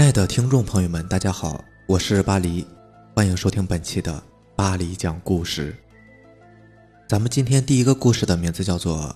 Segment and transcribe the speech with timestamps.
[0.00, 2.66] 亲爱的听众朋友们，大家好，我是巴黎，
[3.14, 4.22] 欢迎收听本期的
[4.56, 5.76] 巴黎讲故事。
[7.06, 8.96] 咱们今天第一个故事的名字叫做《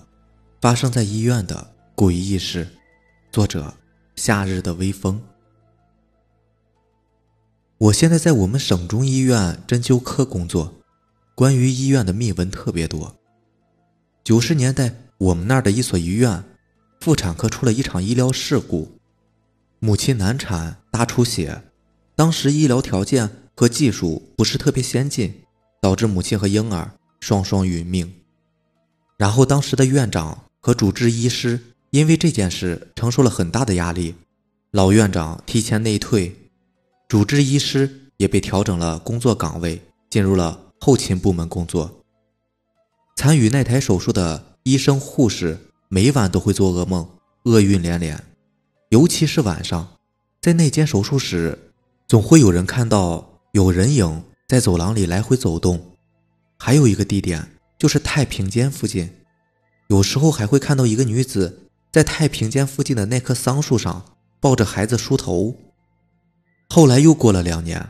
[0.61, 2.63] 发生在医院的诡异事》，
[3.31, 3.73] 作者
[4.15, 5.19] 夏日的微风。
[7.79, 10.71] 我现在在我们省中医院针灸科工作，
[11.33, 13.11] 关于医院的秘闻特别多。
[14.23, 16.43] 九十年代，我们那儿的一所医院
[16.99, 18.87] 妇产科出了一场医疗事故。
[19.85, 21.61] 母亲难产大出血，
[22.15, 25.43] 当时医疗条件和技术不是特别先进，
[25.79, 28.11] 导致母亲和婴儿双双殒命。
[29.15, 31.59] 然后当时的院长和主治医师
[31.91, 34.15] 因为这件事承受了很大的压力，
[34.71, 36.35] 老院长提前内退，
[37.07, 42.01] 主治医师也被调整了工作岗位，进入了后勤部门工作。
[43.15, 47.07] 参与那台手术的医生护士每晚都会做噩梦，
[47.43, 48.19] 厄运连连。
[48.89, 49.97] 尤其是晚上，
[50.41, 51.71] 在那间手术室，
[52.07, 55.93] 总会有人看到有人影在走廊里来回走动。
[56.57, 59.09] 还有一个地点就是太平间附近，
[59.87, 64.05] 有时候还会看到一个女子在太平间附近的那棵桑树上
[64.39, 65.55] 抱着孩子梳头。
[66.69, 67.89] 后来又过了两年，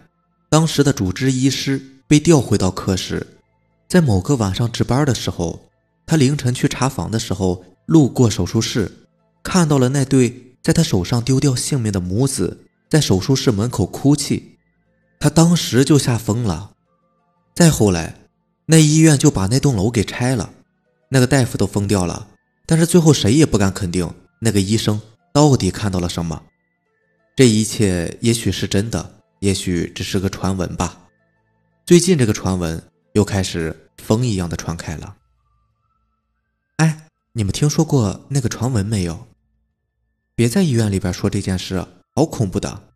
[0.49, 3.39] 当时的主治医师被调回到科室，
[3.87, 5.69] 在某个晚上值班的时候，
[6.05, 9.09] 他凌晨去查房的时候，路过手术室，
[9.43, 10.44] 看到了那对。
[10.65, 14.57] 在他手上丢掉性命的母子在手术室门口哭泣，
[15.19, 16.71] 他当时就吓疯了。
[17.53, 18.15] 再后来，
[18.65, 20.51] 那医院就把那栋楼给拆了，
[21.09, 22.29] 那个大夫都疯掉了。
[22.65, 24.99] 但是最后谁也不敢肯定那个医生
[25.31, 26.41] 到底看到了什么。
[27.35, 30.97] 这一切也许是真的，也许只是个传闻吧。
[31.85, 32.81] 最近这个传闻
[33.13, 35.15] 又开始风一样的传开了。
[36.77, 39.27] 哎，你们听说过那个传闻没有？
[40.35, 42.89] 别在医院里边说这件事，好恐怖的。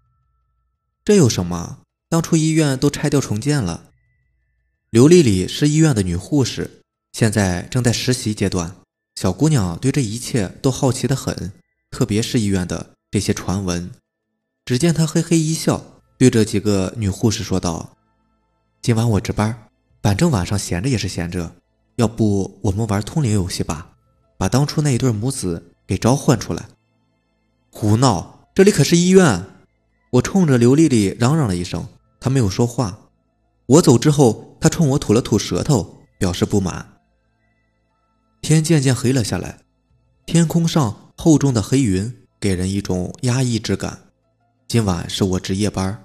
[1.06, 1.80] 这有什么？
[2.10, 3.92] 当初医院都拆掉重建了。
[4.90, 6.82] 刘丽丽是医院的女护士，
[7.14, 8.76] 现在正在实习阶段。
[9.16, 11.54] 小姑娘对这一切都好奇的很，
[11.90, 13.90] 特别是医院的这些传闻。
[14.66, 17.96] 只见她嘿嘿一笑，对着几个女护士说道
[18.82, 19.70] ：“今晚我值班，
[20.02, 21.56] 反正晚上闲着也是闲着，
[21.96, 23.92] 要不我们玩通灵游戏吧，
[24.38, 26.68] 把当初那一对母子给召唤出来。”
[27.72, 28.48] 胡闹！
[28.54, 29.46] 这里可是医院！
[30.12, 31.88] 我冲着刘丽丽嚷嚷了一声，
[32.20, 33.10] 她没有说话。
[33.68, 36.98] 我走之后，她冲我吐了吐舌头，表示不满。
[38.42, 39.60] 天渐渐黑了下来，
[40.26, 44.00] 天空上厚重的黑云给人一种压抑之感。
[44.68, 46.04] 今晚是我值夜班，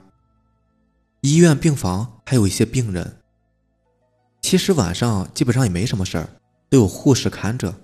[1.22, 3.20] 医院病房还有一些病人。
[4.42, 6.28] 其实晚上基本上也没什么事儿，
[6.68, 7.74] 都有护士看着。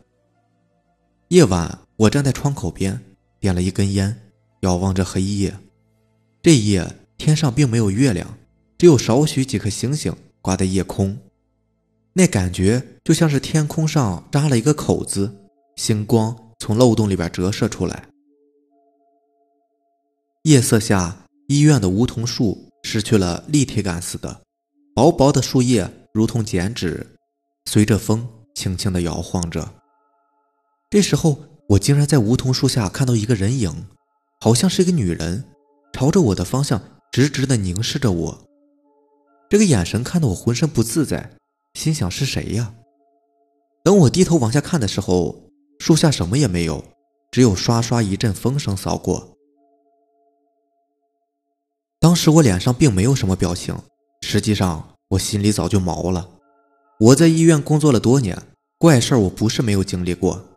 [1.29, 3.03] 夜晚，我站在窗口边。
[3.41, 4.21] 点了一根烟，
[4.61, 5.59] 遥望着黑夜。
[6.43, 6.87] 这夜
[7.17, 8.39] 天上并没有月亮，
[8.77, 11.19] 只有少许几颗星星挂在夜空。
[12.13, 15.35] 那感觉就像是天空上扎了一个口子，
[15.77, 18.09] 星光从漏洞里边折射出来。
[20.43, 24.43] 夜色下，医院的梧桐树失去了立体感似的，
[24.95, 27.07] 薄薄的树叶如同剪纸，
[27.65, 29.73] 随着风轻轻地摇晃着。
[30.91, 31.50] 这时候。
[31.71, 33.87] 我竟然在梧桐树下看到一个人影，
[34.41, 35.45] 好像是一个女人，
[35.93, 36.83] 朝着我的方向
[37.13, 38.39] 直直的凝视着我。
[39.49, 41.31] 这个眼神看得我浑身不自在，
[41.75, 42.75] 心想是谁呀？
[43.85, 45.45] 等我低头往下看的时候，
[45.79, 46.85] 树下什么也没有，
[47.31, 49.37] 只有刷刷一阵风声扫过。
[52.01, 53.79] 当时我脸上并没有什么表情，
[54.23, 56.29] 实际上我心里早就毛了。
[56.99, 58.37] 我在医院工作了多年，
[58.77, 60.50] 怪事儿我不是没有经历过。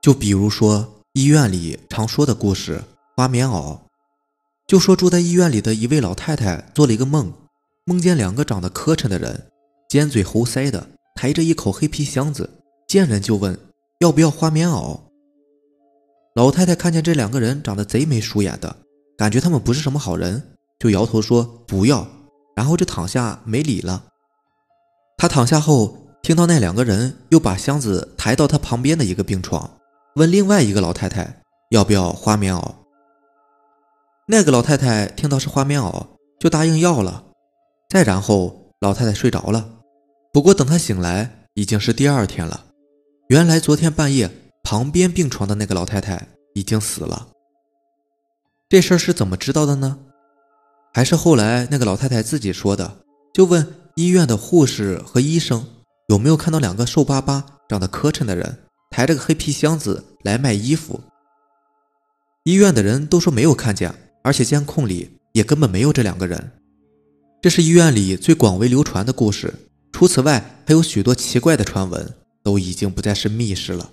[0.00, 2.82] 就比如说医院里常说的故事——
[3.16, 3.78] 花棉袄。
[4.66, 7.32] 就说住在医院里的一位老太太做了一个梦，
[7.84, 9.48] 梦见两个长得磕碜的人，
[9.88, 12.48] 尖嘴猴腮的，抬着一口黑皮箱子，
[12.86, 13.58] 见人就问
[13.98, 14.98] 要不要花棉袄。
[16.34, 18.76] 老太太看见这两个人长得贼眉鼠眼的，
[19.18, 20.40] 感觉他们不是什么好人，
[20.78, 22.06] 就摇头说不要，
[22.54, 24.04] 然后就躺下没理了。
[25.18, 29.68] 她躺下后，听到那两个人又把箱子抬到她旁边的一个病床。
[30.16, 32.74] 问另外一个老太太要不要花棉袄，
[34.26, 36.06] 那个老太太听到是花棉袄，
[36.38, 37.24] 就答应要了。
[37.88, 39.68] 再然后，老太太睡着了。
[40.32, 42.66] 不过等她醒来，已经是第二天了。
[43.28, 44.30] 原来昨天半夜
[44.62, 47.28] 旁边病床的那个老太太已经死了。
[48.68, 49.98] 这事儿是怎么知道的呢？
[50.92, 52.98] 还是后来那个老太太自己说的？
[53.32, 55.64] 就问医院的护士和医生
[56.08, 58.58] 有没有看到两个瘦巴巴、长得磕碜的人。
[58.90, 61.00] 抬着个黑皮箱子来卖衣服，
[62.44, 66.52] 医院的人都说没有看见，而且监控里也根本没有这两个人。
[67.40, 69.54] 这是医院里最广为流传的故事。
[69.92, 73.90] 除此外，还有许多奇怪的传闻，都已经不再是秘事了。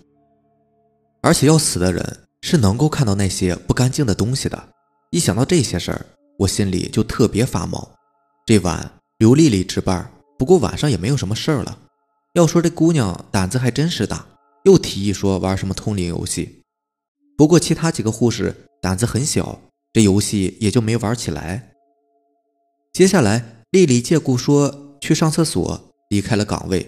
[1.21, 4.69] 而且要死的人是能够看到那些不干净的东西的。
[5.11, 6.05] 一想到这些事儿，
[6.39, 7.89] 我心里就特别发毛。
[8.45, 11.77] 这晚刘丽丽值班，不过晚上也没有什么事儿了。
[12.33, 14.25] 要说这姑娘胆子还真是大，
[14.67, 16.61] 又提议说玩什么通灵游戏。
[17.37, 19.61] 不过其他几个护士胆子很小，
[19.93, 21.71] 这游戏也就没玩起来。
[22.91, 26.85] 接下来，丽丽借故说去上厕所，离开了岗位。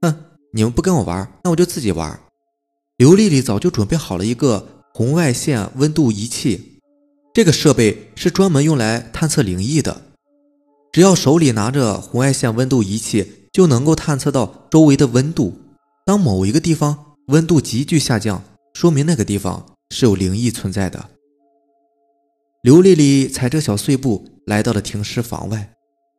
[0.00, 0.14] 哼，
[0.52, 2.20] 你们不跟我玩，那我就自己玩。
[2.98, 6.78] 刘丽丽早就准备好了一个红外线温度仪器，
[7.34, 10.02] 这个设备是专门用来探测灵异的。
[10.92, 15.58] 只要手里拿着红外线温度仪器，就能够探测到周围的温度。
[16.06, 18.42] 当某一个地方温度急剧下降，
[18.72, 21.10] 说明那个地方是有灵异存在的。
[22.62, 25.74] 刘丽丽踩着小碎步来到了停尸房外，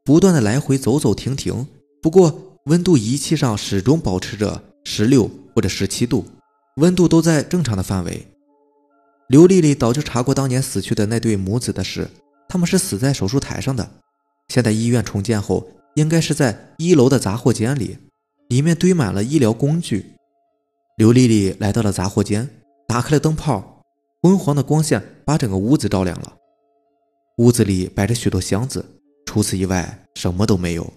[0.06, 1.66] 不断的来回走走停停。
[2.00, 6.24] 不过温度仪器上始终保持着十六或者十七度。
[6.76, 8.28] 温度都在正常的范围。
[9.30, 12.08] 刘丽丽早就查过当年死去的那对母子的事，
[12.48, 13.90] 他们是死在手术台上的。
[14.50, 17.98] 现在医院重建后，应该是在一楼的杂货间里，
[18.48, 20.06] 里面堆满了医疗工具。
[21.00, 22.46] 刘丽丽来到了杂货间，
[22.86, 23.86] 打开了灯泡，
[24.22, 26.34] 昏黄的光线把整个屋子照亮了。
[27.38, 28.84] 屋子里摆着许多箱子，
[29.26, 30.92] 除此以外什么都没有。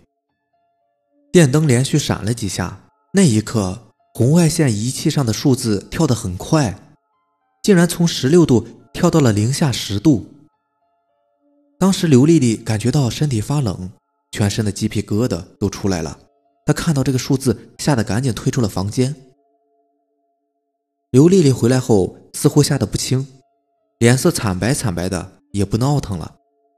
[1.30, 3.78] 电灯连续闪了几下，那一刻。
[4.14, 6.76] 红外线仪器上的数字跳得很快，
[7.62, 10.26] 竟然从十六度跳到了零下十度。
[11.78, 13.88] 当时刘丽丽感觉到身体发冷，
[14.32, 16.18] 全身的鸡皮疙瘩都出来了。
[16.66, 19.14] 她看到这个数字，吓得赶紧退出了房间。
[21.12, 23.26] 刘丽丽回来后似乎吓得不轻，
[23.98, 26.36] 脸色惨白惨白的，也不闹腾了，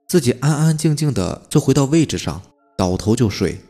[0.09, 2.43] 自己安安静静的坐回到位置上，
[2.77, 3.61] 倒头就睡。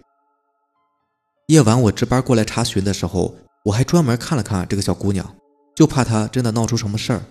[1.49, 3.37] 夜晚我值班过来查询的时候。
[3.65, 5.37] 我还专门看了看这个小姑娘，
[5.75, 7.23] 就怕她真的闹出什么事儿。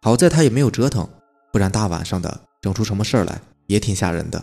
[0.00, 1.06] 好在她也没有折腾，
[1.52, 4.42] 不然大晚上的整出什么事儿来也挺吓人的。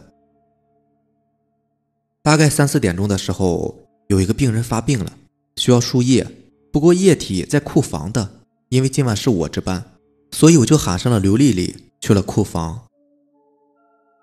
[2.22, 3.76] 大概三四点钟的时候，
[4.10, 5.12] 有一个病人发病了，
[5.56, 6.28] 需要输液，
[6.72, 8.40] 不过液体在库房的。
[8.70, 9.84] 因为今晚是我值班，
[10.32, 12.82] 所以我就喊上了刘丽丽去了库房。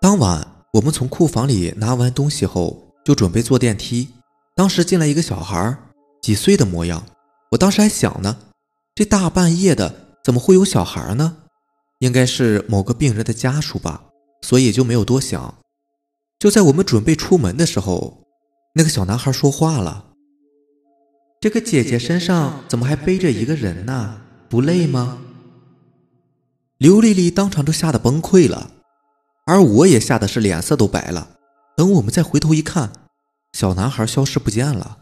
[0.01, 4.09] 当晚我们从库房里拿完东西后，就准备坐电梯。
[4.55, 5.77] 当时进来一个小孩。
[6.23, 7.07] 几岁的模样？
[7.53, 8.37] 我当时还想呢，
[8.97, 11.37] 这大半夜的怎么会有小孩呢？
[12.01, 14.07] 应该是某个病人的家属吧，
[14.43, 15.55] 所以就没有多想。
[16.39, 18.25] 就在我们准备出门的时候，
[18.75, 20.07] 那个小男孩说话了
[21.47, 24.21] ：“这个姐姐身上怎么还背着一个人呢？
[24.49, 25.19] 不累吗？”
[26.77, 28.73] 刘丽丽当场就吓得崩溃了，
[29.47, 31.37] 而我也吓得是脸色都白了。
[31.77, 32.91] 等我们再回头一看，
[33.53, 34.99] 小男孩消失不见了。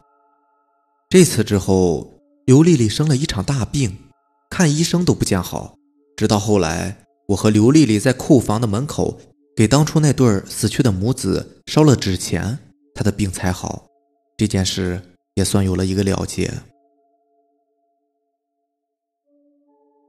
[1.08, 2.12] 这次之后，
[2.44, 3.96] 刘丽丽生了一场大病，
[4.50, 5.76] 看医生都不见好。
[6.14, 9.18] 直到后来，我和刘丽丽在库房的门口
[9.56, 12.58] 给当初那对死去的母子烧了纸钱，
[12.94, 13.86] 她的病才好。
[14.36, 15.00] 这件事
[15.34, 16.50] 也算有了一个了结。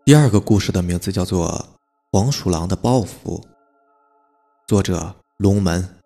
[0.05, 1.49] 第二个故事的名字叫做
[2.11, 3.39] 《黄鼠狼的报复》，
[4.67, 5.97] 作者龙门。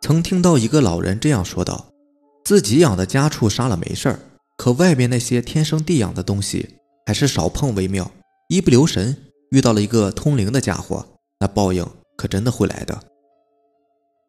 [0.00, 1.86] 曾听到一个老人这样说道。
[2.42, 4.18] 自己养的家畜杀了没事儿，
[4.56, 8.10] 可外面那些天生地养的东西还是少碰为妙。
[8.48, 9.14] 一不留神
[9.50, 11.06] 遇到了一个通灵的家伙，
[11.38, 12.98] 那报应可真的会来的。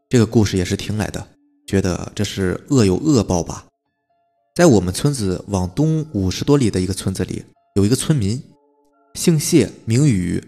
[0.09, 1.25] 这个故事也是听来的，
[1.71, 3.65] 觉得这是恶有恶报吧。
[4.53, 8.43] 在我们村子往东五十多里的一个村子里，有一个村民，
[9.13, 10.43] 姓谢，名宇。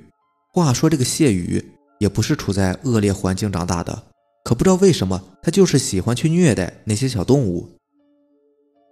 [0.52, 1.64] 话说这个谢宇
[1.98, 4.04] 也不是处在恶劣环境长大的。
[4.44, 7.70] 可不知道为什么，他就是喜欢去虐待那些小动物。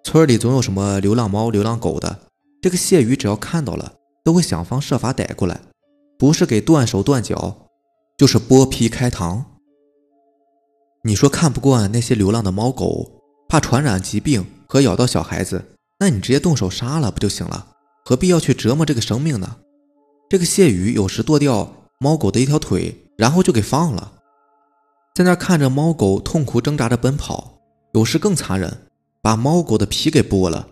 [0.06, 2.18] 村里总有什么流浪猫、流浪狗的，
[2.62, 5.60] 这个谢宇只要看到了，都会想方设法逮过来，
[6.18, 7.68] 不是给断手断脚，
[8.18, 9.44] 就是剥皮开膛。
[11.04, 15.64] 你说看不惯那些流浪的猫狗，怕传染疾病和咬到小孩子，
[16.00, 17.70] 那你直接动手杀了不就行了？
[18.06, 19.58] 何必要去折磨这个生命呢？
[20.30, 24.14] 这个谢宇有时剁掉猫狗的一条腿，然后就给放了。
[25.16, 27.60] 在那看着猫狗痛苦挣扎着奔跑，
[27.94, 28.78] 有时更残忍，
[29.24, 30.68] 把猫狗的皮给剥了，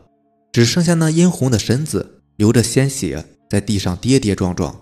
[0.51, 4.79] 只剩下那殷红的身子，流着鲜血，在地上跌跌撞撞。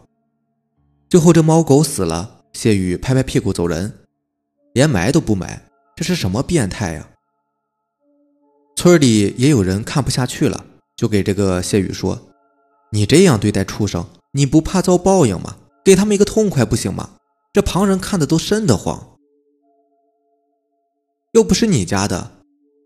[1.10, 3.94] 最后这猫狗死了，谢宇拍拍屁股走人，
[4.78, 5.60] 连埋都不埋，
[5.96, 7.10] 这是什么变态呀？
[8.76, 10.64] 村里也有人看不下去了，
[10.96, 12.28] 就给这个谢宇说
[12.94, 15.58] ：“你这样对待畜生，你不怕遭报应吗？
[15.84, 17.10] 给他们一个痛快不行吗？
[17.54, 19.18] 这旁人看的都瘆得慌。
[21.32, 22.34] 又不是你家的，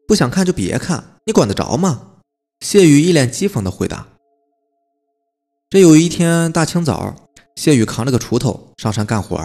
[0.08, 2.14] 不想看就别看，你管得着吗？
[2.62, 4.08] 谢宇一脸讥讽的回答。
[5.70, 7.14] 这有一天大清早，
[7.58, 9.38] 谢宇扛着个锄头上山干活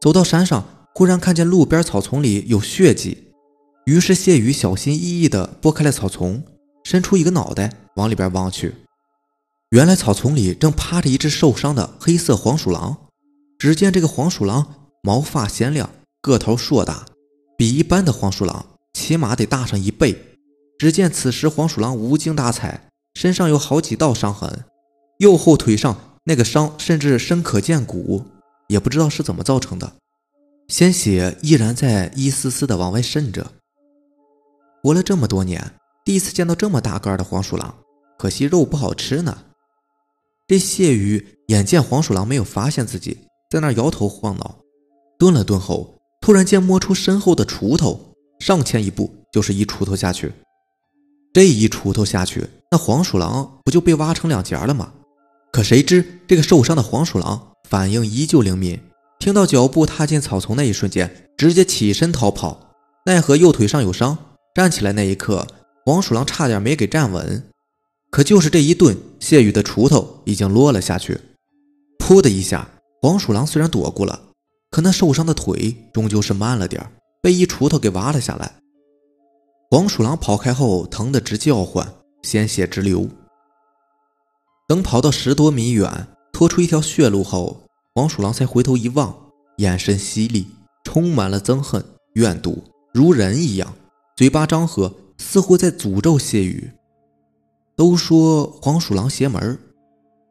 [0.00, 0.64] 走到山上，
[0.98, 3.28] 忽然看见路边草丛里有血迹，
[3.84, 6.42] 于是谢宇小心翼翼地拨开了草丛，
[6.84, 8.74] 伸出一个脑袋往里边望去。
[9.68, 12.96] 原来草丛里正趴着一只受伤的黑色黄鼠狼。
[13.58, 15.90] 只见这个黄鼠狼毛发鲜亮，
[16.22, 17.04] 个头硕大，
[17.58, 20.16] 比一般的黄鼠狼起码得大上一倍。
[20.78, 24.64] 只见此时黄鼠狼无精打采，身上有好几道伤痕。
[25.18, 28.24] 右后腿上那个伤甚至深可见骨，
[28.68, 29.92] 也不知道是怎么造成的，
[30.68, 33.52] 鲜血依然在一丝丝的往外渗着。
[34.82, 37.74] 活了这么多年，第一次见到这么大个的黄鼠狼，
[38.18, 39.36] 可惜肉不好吃呢。
[40.48, 43.16] 这谢宇眼见黄鼠狼没有发现自己，
[43.50, 44.56] 在那摇头晃脑，
[45.18, 50.32] 顿了顿后，突然间摸出身后的锄头，上前一步就是一锄头下去。
[51.32, 54.92] 这一锄头下去，那黄鼠狼不就被挖成两截了吗？
[55.52, 58.80] 可谁知，这个受伤的黄鼠狼反应依旧灵敏，
[59.18, 62.74] 听到脚步踏进草丛那一瞬间，直接起身逃跑。
[63.06, 64.16] 奈何右腿上有伤，
[64.54, 65.46] 站起来那一刻，
[65.84, 67.42] 黄鼠狼差点没给站稳。
[68.10, 71.20] 可就是这一顿，谢宇的锄头已经落了下去。
[71.98, 72.68] 噗的一下，
[73.02, 74.20] 黄鼠狼虽然躲过了，
[74.70, 76.84] 可那受伤的腿终究是慢了点
[77.20, 78.56] 被一锄头给挖了下来。
[79.70, 83.08] 黄鼠狼跑开后，疼得直叫唤，鲜血直流。
[84.68, 87.65] 等跑到十多米远，拖出一条血路后，
[87.96, 89.16] 黄鼠狼才回头一望，
[89.56, 90.48] 眼神犀利，
[90.84, 92.62] 充满了憎恨、怨毒，
[92.92, 93.74] 如人一样，
[94.18, 96.70] 嘴巴张合，似乎在诅咒谢宇。
[97.74, 99.58] 都说黄鼠狼邪门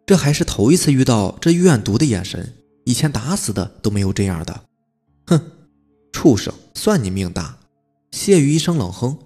[0.06, 2.54] 这还是头一次遇到这怨毒的眼神，
[2.84, 4.62] 以前打死的都没有这样的。
[5.26, 5.42] 哼，
[6.14, 7.58] 畜生，算你命大！
[8.12, 9.18] 谢宇一声冷哼，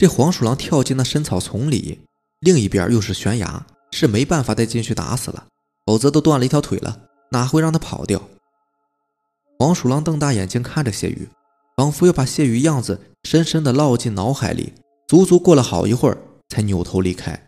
[0.00, 2.00] 这黄鼠狼跳进那深草丛里，
[2.40, 3.64] 另一边又是悬崖。
[3.92, 5.46] 是没办法再进去打死了，
[5.86, 6.98] 否则都断了一条腿了，
[7.30, 8.22] 哪会让他跑掉？
[9.58, 11.28] 黄鼠狼瞪大眼睛看着谢宇，
[11.76, 14.72] 仿佛要把谢宇样子深深的烙进脑海里。
[15.06, 17.46] 足足过了好一会儿，才扭头离开。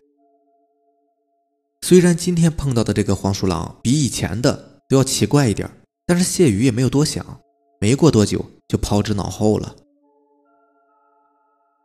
[1.81, 5.69] 虽然今天碰到的这个黄鼠狼比以前的都要奇怪一点，
[6.05, 7.39] 但是谢宇也没有多想，
[7.79, 9.75] 没过多久就抛之脑后了。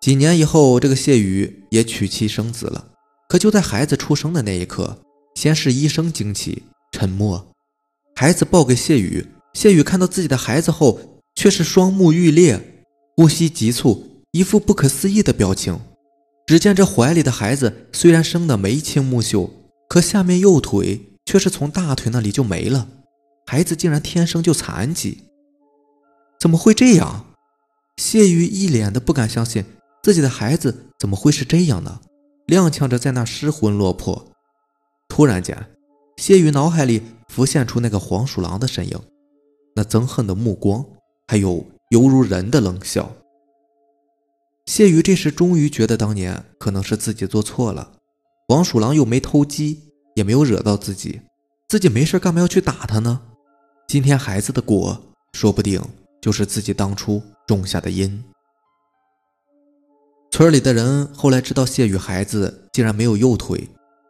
[0.00, 2.88] 几年以后，这个谢宇也娶妻生子了。
[3.28, 4.98] 可就在孩子出生的那一刻，
[5.34, 7.51] 先是一声惊奇，沉默。
[8.22, 10.96] 孩子抱给谢雨，谢雨看到自己的孩子后，
[11.34, 12.84] 却是双目欲裂，
[13.16, 15.76] 呼吸急促，一副不可思议的表情。
[16.46, 19.50] 只见这怀里的孩子虽然生得眉清目秀，
[19.88, 22.86] 可下面右腿却是从大腿那里就没了。
[23.44, 25.22] 孩子竟然天生就残疾，
[26.38, 27.26] 怎么会这样？
[27.96, 29.64] 谢雨一脸的不敢相信，
[30.04, 31.98] 自己的孩子怎么会是这样呢？
[32.46, 34.24] 踉跄着在那失魂落魄，
[35.08, 35.66] 突然间，
[36.18, 37.02] 谢雨脑海里
[37.32, 39.00] 浮现出那个黄鼠狼的身影，
[39.74, 40.84] 那憎恨的目光，
[41.26, 43.10] 还有犹如人的冷笑。
[44.66, 47.92] 谢宇这时终于觉得当年可能是自己做错了，
[48.48, 49.80] 黄鼠狼又没偷鸡，
[50.14, 51.22] 也没有惹到自己，
[51.70, 53.18] 自己没事干嘛要去打他呢？
[53.88, 55.00] 今天孩子的果，
[55.32, 55.82] 说不定
[56.20, 58.22] 就是自己当初种下的因。
[60.30, 63.66] 村里的人后来知道谢宇孩子竟然没有右腿，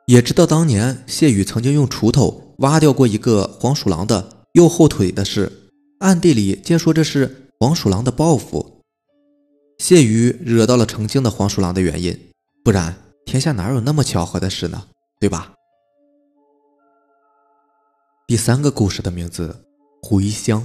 [0.06, 5.50] 也知道当年谢宇曾经用锄头挖掉过一个黄鼠狼的右后腿的事，
[5.98, 8.80] 暗地里皆说这是黄鼠狼的报复。
[9.78, 12.16] 谢宇惹到了成精的黄鼠狼的原因，
[12.62, 12.94] 不然
[13.26, 14.84] 天下哪有那么巧合的事呢？
[15.18, 15.52] 对吧？
[18.28, 19.64] 第三个故事的名字
[20.08, 20.60] 《回乡》。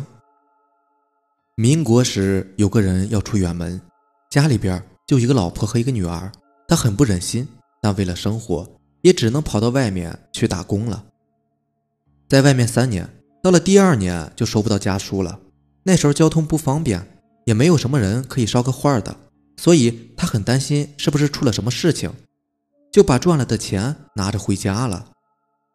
[1.56, 3.82] 民国时有个人要出远门，
[4.30, 4.82] 家里边。
[5.08, 6.30] 就一个老婆和一个女儿，
[6.68, 7.48] 他很不忍心，
[7.82, 8.70] 但为了生活，
[9.02, 11.02] 也只能跑到外面去打工了。
[12.28, 13.10] 在外面三年，
[13.42, 15.40] 到了第二年就收不到家书了。
[15.84, 19.16] 那时候交通不方便，也没有什么人可以捎个话的，
[19.58, 22.12] 所以他很担心是不是出了什么事情，
[22.92, 25.12] 就把赚了的钱拿着回家了。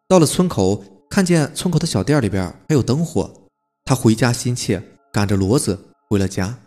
[0.07, 3.49] 到了村口，看见村口的小店里边还有灯火，
[3.85, 6.59] 他回家心切，赶着骡子回了家。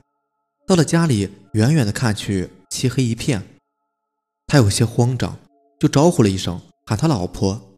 [0.67, 2.51] 到了家里，远远的看去。
[2.69, 3.43] 漆黑一片，
[4.49, 5.39] 他有些慌张，
[5.79, 7.76] 就招呼了一声，喊他老婆。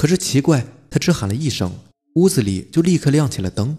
[0.00, 1.70] 可是奇怪，他只喊了一声，
[2.14, 3.76] 屋子里就立刻亮起了灯。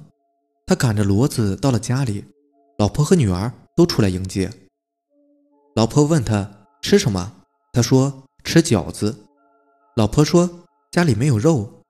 [0.67, 2.25] 他赶着骡子到了家里，
[2.77, 4.51] 老婆和女儿都出来迎接。
[5.73, 7.33] 老婆问他吃什么，
[7.73, 9.25] 他说吃饺子。
[9.95, 11.81] 老婆说家里没有肉。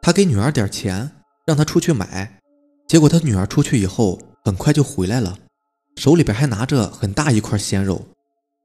[0.00, 1.10] 他给女儿点钱，
[1.44, 2.38] 让她出去买。
[2.86, 5.36] 结果他女儿出去以后，很快就回来了，
[5.96, 8.06] 手里边还拿着很大一块鲜肉，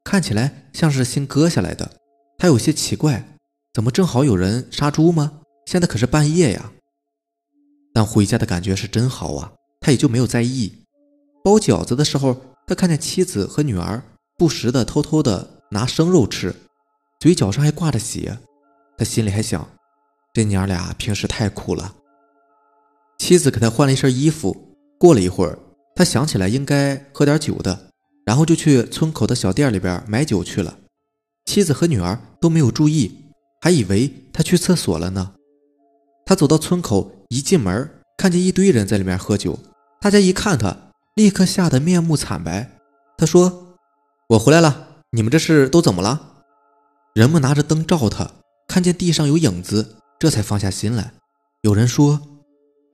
[0.04, 1.94] 看起来像是新割下来的。
[2.38, 3.31] 他有些奇怪，
[3.74, 5.40] 怎么正好有人杀猪吗？
[5.66, 6.74] 现在可是半夜呀。
[7.94, 10.84] 但回家的感觉是真好啊，他也就没有在意。
[11.44, 12.36] 包饺子的时候，
[12.68, 14.04] 他看见妻子和女儿
[14.38, 16.54] 不时的偷偷的拿生肉吃，
[17.20, 18.38] 嘴角上还挂着血。
[18.98, 19.66] 他心里还想，
[20.34, 21.96] 这娘俩平时太苦了。
[23.20, 24.76] 妻子给他换了一身衣服。
[24.98, 25.58] 过了一会儿，
[25.96, 27.90] 他想起来应该喝点酒的，
[28.26, 30.78] 然后就去村口的小店里边买酒去了。
[31.46, 33.21] 妻子和女儿都没有注意，
[33.62, 35.34] 还以为他去厕所了呢。
[36.26, 39.58] 他走到村口，一进门看见一堆人在里面喝酒，
[40.02, 40.76] 大家一看他。
[41.16, 42.72] 立刻吓得面目惨白。
[43.18, 43.76] 他说
[44.30, 46.46] ：“我回来了，你们这是都怎么了？”
[47.14, 48.32] 人们拿着灯照他，
[48.66, 51.12] 看见地上有影子，这才放下心来。
[51.64, 52.22] 有人说：“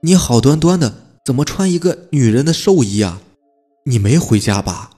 [0.02, 3.22] 你好端端的，怎么穿一个女人的寿衣啊？
[3.86, 4.94] 你没回家吧？”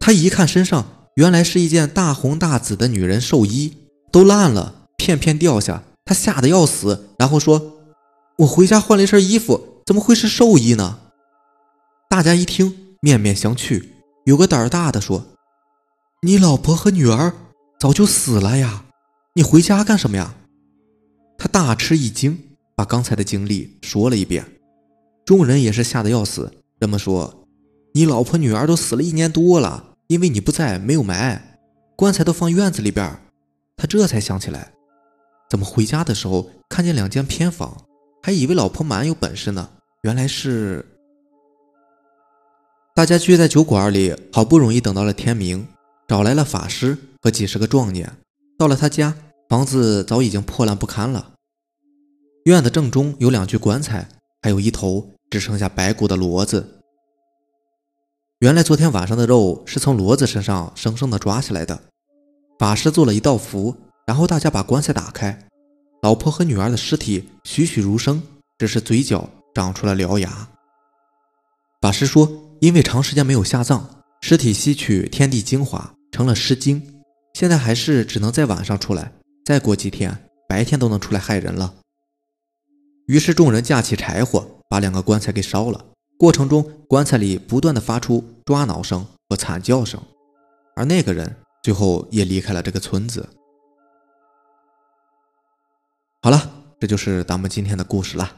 [0.00, 3.72] 他一看身上，原来是一件大红大紫的女人寿衣，
[4.14, 5.82] 都烂了，片片掉下。
[6.04, 7.80] 他吓得要死，然后说
[8.38, 11.00] ：“我回家换了一身衣服，怎么会是寿衣呢？”
[12.08, 13.88] 大家一听，面面相觑。
[14.24, 15.26] 有个胆儿大的说
[16.22, 17.32] ：“你老婆和女儿
[17.80, 18.84] 早就死了呀，
[19.34, 20.36] 你回家干什么呀？”
[21.36, 22.38] 他大吃一惊，
[22.76, 24.46] 把刚才的经历说了一遍。
[25.24, 26.52] 众人也是吓得要死。
[26.78, 27.44] 人们说
[27.94, 31.58] ：“你老婆女儿都死了一年多了，因为你不在，没有埋，
[31.96, 33.18] 棺材都放院子里边。”
[33.76, 34.72] 他这才想起来，
[35.50, 37.84] 怎么回家的时候看见两间偏房，
[38.22, 39.68] 还以为老婆蛮有本事呢，
[40.02, 40.84] 原来是……
[42.94, 45.66] 大家聚在酒馆里，好不容易等到了天明，
[46.06, 48.10] 找来了法师和几十个壮年。
[48.56, 49.14] 到了他家，
[49.48, 51.32] 房子早已经破烂不堪了。
[52.44, 54.08] 院子正中有两具棺材，
[54.42, 56.80] 还有一头只剩下白骨的骡子。
[58.38, 61.80] 原来昨天晚上的肉是从骡子身上生生的抓起来的。
[62.64, 65.38] 法师做了一道符，然后大家把棺材打开，
[66.00, 68.22] 老婆和女儿的尸体栩栩如生，
[68.56, 70.48] 只是嘴角长出了獠牙。
[71.82, 72.26] 法师说。
[72.60, 73.86] 因为长时间没有下葬，
[74.22, 76.80] 尸体吸取天地精华成了尸精，
[77.34, 79.12] 现在还是只能在晚上出来，
[79.44, 80.16] 再过几天
[80.48, 81.74] 白天都能出来害人了。
[83.06, 85.84] 于是众人架起柴火，把两个棺材给烧了。
[86.16, 90.00] 过程中，棺材里不断的发出抓挠声和惨叫声，
[90.74, 93.26] 而那个人最后也离开了这个村子。
[96.20, 96.38] 好了，
[96.78, 98.30] 这就是咱们今天的故事了。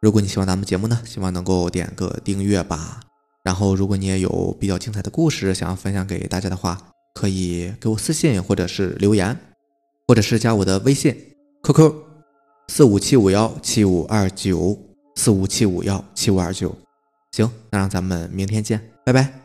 [0.00, 3.00] 如果你喜欢咱们节目呢，希望能够点个订阅吧。
[3.44, 6.76] 然后，如果你也有比较精彩的故事想要分享给大家的话，
[7.14, 9.38] 可以给我私信或者是留言，
[10.08, 11.14] 或者是加我的微信
[11.62, 11.94] QQ
[12.68, 14.76] 四五七五幺七五二九
[15.14, 16.76] 四五七五幺七五二九。
[17.30, 19.43] 行，那让咱们明天见，拜拜。